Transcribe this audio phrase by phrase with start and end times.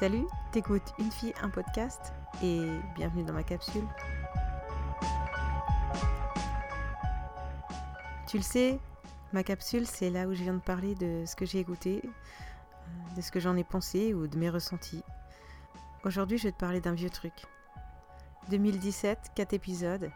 [0.00, 3.84] Salut, t'écoutes Une fille, un podcast et bienvenue dans ma capsule.
[8.26, 8.80] Tu le sais,
[9.34, 13.14] ma capsule, c'est là où je viens de parler de ce que j'ai écouté, euh,
[13.14, 15.02] de ce que j'en ai pensé ou de mes ressentis.
[16.04, 17.34] Aujourd'hui, je vais te parler d'un vieux truc.
[18.48, 20.10] 2017, 4 épisodes,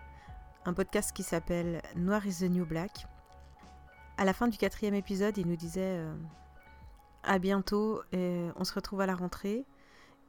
[0.65, 3.07] un podcast qui s'appelle Noir is the New Black.
[4.17, 6.15] À la fin du quatrième épisode, il nous disait euh,
[7.23, 9.67] à bientôt, et on se retrouve à la rentrée.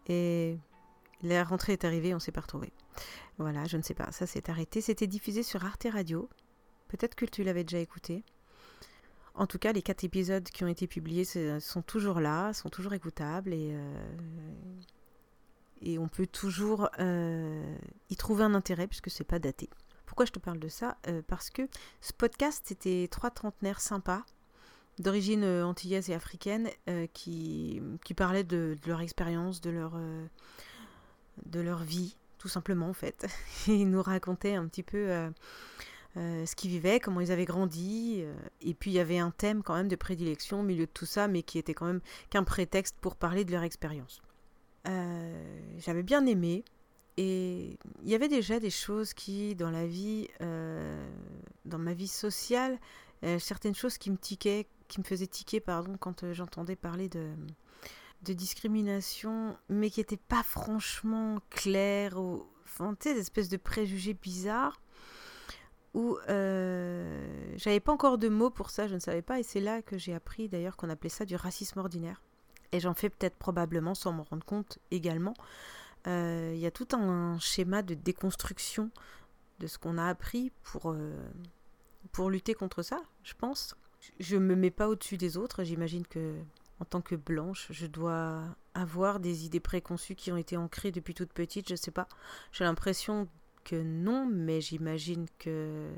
[0.08, 0.58] Et
[1.22, 2.72] la rentrée est arrivée, on s'est pas retrouvé.
[3.38, 4.82] Voilà, je ne sais pas, ça s'est arrêté.
[4.82, 6.30] C'était diffusé sur Arte Radio.
[6.88, 8.24] Peut-être que tu l'avais déjà écouté.
[9.34, 11.26] En tout cas, les quatre épisodes qui ont été publiés
[11.60, 14.08] sont toujours là, sont toujours écoutables et, euh,
[15.82, 17.76] et on peut toujours euh,
[18.10, 19.70] y trouver un intérêt puisque c'est pas daté.
[20.06, 20.98] Pourquoi je te parle de ça?
[21.08, 21.68] Euh, Parce que
[22.00, 24.24] ce podcast, c'était trois trentenaires sympas
[25.00, 30.26] d'origine euh, antillaise et africaine euh, qui, qui parlaient de, leur expérience, de leur, euh,
[31.46, 33.28] de leur vie, tout simplement en fait.
[33.68, 35.10] ils nous racontaient un petit peu
[36.16, 38.24] ce qu'ils vivaient, comment ils avaient grandi.
[38.62, 41.06] et puis il y avait un thème quand même de prédilection au milieu de tout
[41.06, 44.22] ça, mais qui était quand même qu'un prétexte pour parler de leur expérience.
[45.78, 46.64] J'avais bien aimé.
[47.18, 50.30] Et il y avait déjà des choses qui, dans la vie,
[51.66, 52.80] dans ma vie sociale,
[53.40, 57.34] certaines choses qui me tiquaient, qui me faisait tiquer pardon, quand euh, j'entendais parler de,
[58.22, 64.82] discrimination, mais qui n'était pas franchement clair, ou enfin, tu espèces de préjugés bizarres,
[65.94, 69.62] où euh, j'avais pas encore de mots pour ça, je ne savais pas, et c'est
[69.62, 72.24] là que j'ai appris d'ailleurs qu'on appelait ça du racisme ordinaire.
[72.72, 75.36] Et j'en fais peut-être probablement sans m'en rendre compte également.
[76.08, 78.90] Euh, il y a tout un schéma de déconstruction
[79.60, 83.76] de ce qu'on a appris pour lutter contre ça, je pense
[84.20, 85.64] je me mets pas au-dessus des autres.
[85.64, 86.36] J'imagine que
[86.80, 91.14] en tant que blanche, je dois avoir des idées préconçues qui ont été ancrées depuis
[91.14, 91.70] toute petite.
[91.70, 92.08] Je sais pas.
[92.52, 93.30] J'ai l'impression
[93.64, 95.90] que non, mais j'imagine que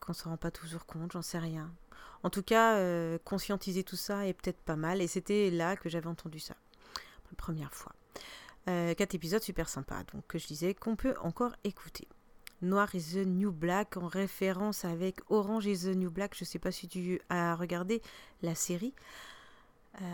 [0.00, 1.12] qu'on se rend pas toujours compte.
[1.12, 1.72] J'en sais rien.
[2.22, 5.00] En tout cas, euh, conscientiser tout ça est peut-être pas mal.
[5.00, 6.54] Et c'était là que j'avais entendu ça
[7.30, 7.92] la première fois.
[8.68, 12.06] Euh, quatre épisodes super sympas, donc que je disais qu'on peut encore écouter.
[12.62, 16.34] Noir is the New Black en référence avec Orange is the New Black.
[16.36, 18.00] Je ne sais pas si tu as regardé
[18.40, 18.94] la série.
[20.00, 20.04] Euh,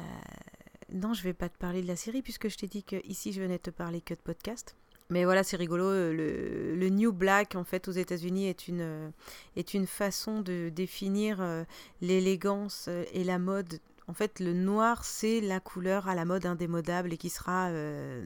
[0.93, 3.33] non, je vais pas te parler de la série puisque je t'ai dit que ici
[3.33, 4.75] je venais te parler que de podcast.
[5.11, 5.91] Mais voilà, c'est rigolo.
[5.91, 9.11] Le, le, New Black, en fait, aux États-Unis, est une,
[9.57, 11.65] est une façon de définir euh,
[12.03, 13.81] l'élégance et la mode.
[14.09, 18.25] En fait, le noir, c'est la couleur à la mode indémodable et qui sera euh,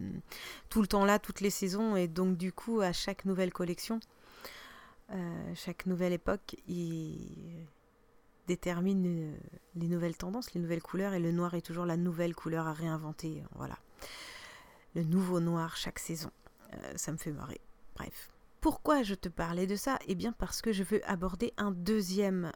[0.68, 1.96] tout le temps là, toutes les saisons.
[1.96, 3.98] Et donc, du coup, à chaque nouvelle collection,
[5.10, 7.66] euh, chaque nouvelle époque, il
[8.46, 9.36] détermine euh,
[9.74, 12.72] les nouvelles tendances, les nouvelles couleurs, et le noir est toujours la nouvelle couleur à
[12.72, 13.42] réinventer.
[13.56, 13.76] Voilà.
[14.94, 16.30] Le nouveau noir chaque saison.
[16.96, 17.60] Ça me fait marrer.
[17.96, 18.30] Bref.
[18.60, 19.98] Pourquoi je te parlais de ça?
[20.06, 22.52] Eh bien parce que je veux aborder un deuxième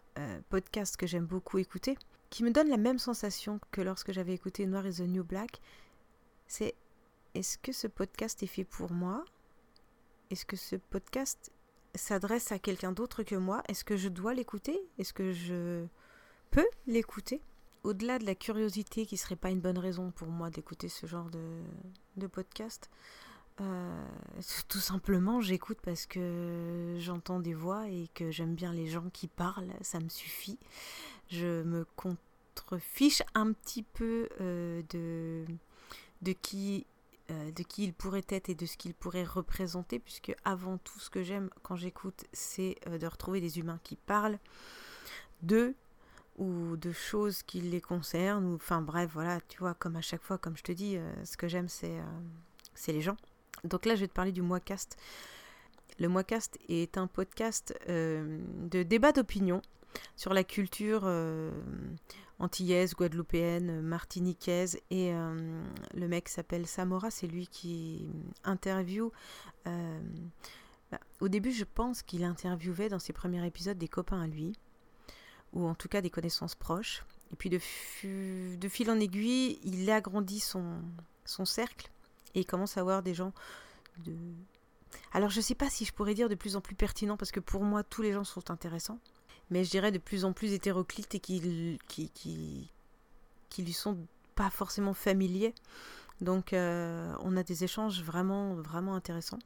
[0.49, 1.99] podcast que j'aime beaucoup écouter,
[2.37, 5.63] qui me donne la même sensation que lorsque j'avais écouté Noir is the New Black.
[6.47, 6.75] C'est
[7.33, 9.25] est-ce que ce podcast est fait pour moi?
[10.31, 11.51] Est-ce que ce podcast
[11.95, 14.79] s'adresse à quelqu'un d'autre que moi, est-ce que je dois l'écouter?
[14.99, 15.87] Est-ce que je
[16.51, 17.41] peux l'écouter?
[17.85, 21.31] Au-delà de la curiosité qui serait pas une bonne raison pour moi d'écouter ce genre
[21.31, 22.91] de, podcast,
[23.63, 24.07] euh,
[24.69, 29.27] tout simplement j'écoute parce que j'entends des voix et que j'aime bien les gens qui
[29.27, 30.59] parlent, ça me suffit.
[31.31, 31.87] Je me
[32.57, 35.45] contrefiche un petit peu euh, de,
[36.23, 36.87] de qui
[37.31, 41.01] euh, de qui il pourrait être et de ce qu'il pourrait représenter, puisque avant tout
[41.01, 44.39] ce que j'aime quand j'écoute, c'est euh, de retrouver des humains qui parlent
[45.43, 45.75] d'eux
[46.37, 50.23] ou de choses qui les concernent, ou enfin bref, voilà, tu vois, comme à chaque
[50.23, 51.99] fois, comme je te dis, ce que j'aime, c'est
[52.75, 53.17] c'est les gens.
[53.65, 54.99] Donc là, je vais te parler du Moicast.
[55.99, 59.63] Le Moicast est un podcast de débat d'opinion
[60.15, 61.09] sur la culture
[62.39, 64.79] antillaise, guadeloupéenne, martiniquaise.
[64.91, 65.63] Et euh,
[65.95, 68.07] le mec s'appelle Samora, c'est lui qui
[68.45, 69.13] interview.
[69.67, 70.01] Euh,
[70.91, 74.53] bah, au début, je pense qu'il interviewait dans ses premiers épisodes des copains à lui,
[75.53, 77.05] ou en tout cas des connaissances proches.
[77.33, 77.59] Et puis de,
[78.57, 80.81] de fil en aiguille, il agrandit son,
[81.25, 81.91] son cercle
[82.35, 83.33] et il commence à avoir des gens
[84.05, 84.15] de...
[85.13, 87.33] Alors je ne sais pas si je pourrais dire de plus en plus pertinent parce
[87.33, 89.01] que pour moi tous les gens sont intéressants
[89.51, 92.73] mais je dirais de plus en plus hétéroclites et qui, qui, qui,
[93.49, 93.99] qui lui sont
[94.35, 95.55] pas forcément familiers.
[96.21, 99.39] Donc euh, on a des échanges vraiment, vraiment intéressants.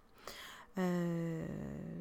[0.78, 1.46] Euh,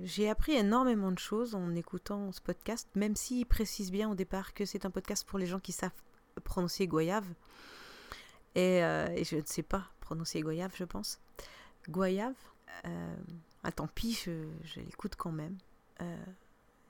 [0.03, 4.53] j'ai appris énormément de choses en écoutant ce podcast, même s'il précise bien au départ
[4.53, 5.91] que c'est un podcast pour les gens qui savent
[6.43, 7.27] prononcer goyave.
[8.55, 11.19] Et, euh, et, je ne sais pas prononcer Goyave, je pense.
[11.87, 12.33] Goyave.
[13.63, 15.57] Ah, tant pis, je, l'écoute quand même.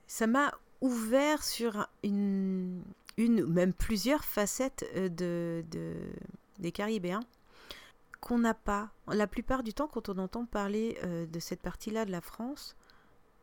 [0.08, 2.81] Ça m'a ouvert sur une,
[3.18, 5.94] une, même plusieurs facettes de, de
[6.60, 7.24] des Caribéens
[8.22, 8.92] qu'on n'a pas.
[9.08, 12.76] La plupart du temps, quand on entend parler de cette partie-là de la France,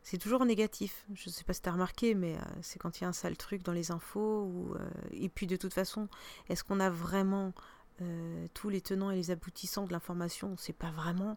[0.09, 1.05] c'est toujours négatif.
[1.15, 3.09] Je ne sais pas si tu as remarqué, mais euh, c'est quand il y a
[3.09, 4.73] un sale truc dans les infos.
[4.79, 6.07] Euh, et puis de toute façon,
[6.47, 7.53] est-ce qu'on a vraiment
[8.01, 10.55] euh, tous les tenants et les aboutissants de l'information?
[10.55, 11.35] Sait pas vraiment.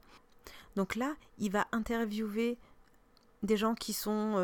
[0.77, 2.59] Donc là, il va interviewer
[3.43, 4.37] des gens qui sont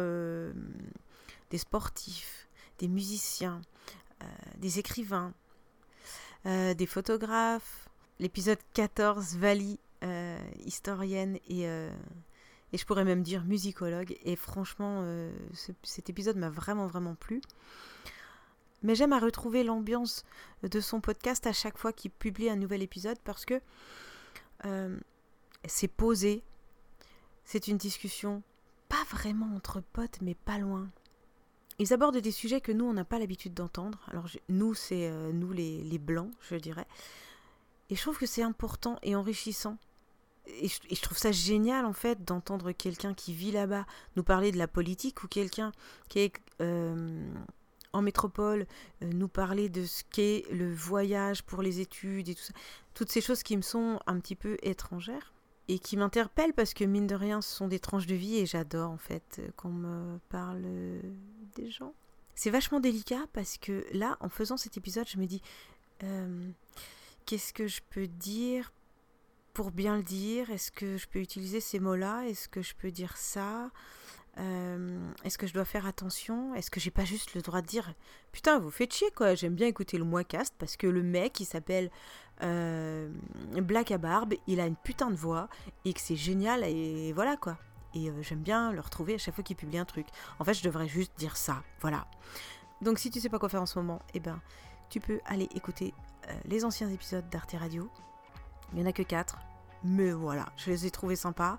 [1.50, 2.48] des sportifs,
[2.78, 3.62] des musiciens,
[4.58, 5.32] des écrivains,
[6.44, 7.88] des photographes.
[8.18, 9.78] L'épisode 14, Vali,
[10.64, 11.66] historienne et
[12.72, 14.16] et je pourrais même dire musicologue.
[14.24, 15.32] Et franchement, euh,
[15.82, 17.40] cet épisode m'a vraiment, vraiment plu.
[18.82, 20.24] Mais j'aime à retrouver l'ambiance
[20.62, 23.60] de son podcast à chaque fois qu'il publie un nouvel épisode parce que
[24.64, 24.98] euh,
[25.64, 26.42] c'est posé.
[27.44, 28.42] C'est une discussion
[28.88, 30.90] pas vraiment entre potes, mais pas loin.
[31.78, 34.00] Ils abordent des sujets que nous, on n'a pas l'habitude d'entendre.
[34.10, 36.86] Alors, nous, c'est euh, nous les, les blancs, je dirais.
[37.90, 39.78] Et je trouve que c'est important et enrichissant
[40.46, 43.84] et je, trouve ça génial en fait d'entendre quelqu'un qui vit là-bas
[44.16, 45.72] nous parler de la politique ou quelqu'un
[46.08, 47.28] qui est euh,
[47.92, 48.66] en métropole
[49.02, 52.54] euh, nous parler de ce qu'est le voyage pour les études et tout ça.
[52.94, 55.32] Toutes ces choses qui me sont un petit peu étrangères
[55.68, 58.46] et qui m'interpellent parce que mine de rien ce sont des tranches de vie et
[58.46, 60.64] j'adore en fait qu'on me parle
[61.54, 61.94] des gens.
[62.34, 65.42] C'est vachement délicat parce que là en faisant cet épisode je me dis
[66.02, 66.50] euh,
[67.24, 68.72] qu'est-ce que je peux dire
[69.54, 70.50] pour bien le dire?
[70.50, 72.26] Est-ce que je peux utiliser ces mots-là?
[72.28, 73.70] Est-ce que je peux dire ça?
[74.38, 76.54] Euh, Est-ce que je dois faire attention?
[76.54, 77.92] Est-ce que j'ai pas juste le droit de dire
[78.32, 81.46] Putain, vous faites chier quoi, j'aime bien écouter le Moicast parce que le mec il
[81.46, 81.90] s'appelle
[82.42, 83.08] euh,
[83.54, 85.48] Black à Barbe, il a une putain de voix
[85.84, 87.58] et que c'est génial et voilà quoi.
[87.94, 90.06] Et euh, j'aime bien le retrouver à chaque fois qu'il publie un truc.
[90.38, 92.06] En fait, je devrais juste dire ça, voilà.
[92.82, 94.40] Donc si tu sais pas quoi faire en ce moment, eh ben
[94.90, 95.94] tu peux aller écouter
[96.44, 97.90] les anciens épisodes d'Arte Radio
[98.72, 99.38] il n'y en a que 4.
[99.84, 101.58] Mais voilà, je les ai trouvés sympas.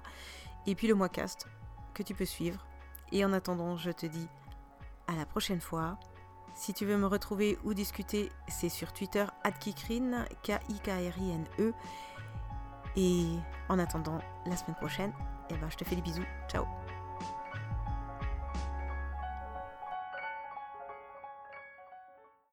[0.66, 1.48] Et puis le Moicast
[1.98, 2.66] que tu peux suivre.
[3.12, 4.28] Et en attendant, je te dis
[5.08, 5.98] à la prochaine fois.
[6.56, 9.26] Si tu veux me retrouver ou discuter, c'est sur Twitter,
[9.60, 11.74] @kikrine, K-I-K-R-I-N-E.
[12.96, 13.28] Et
[13.70, 15.14] en attendant la semaine prochaine,
[15.50, 16.26] eh ben, je te fais des bisous.
[16.48, 16.66] Ciao